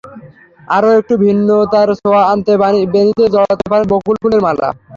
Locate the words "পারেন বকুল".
3.71-4.15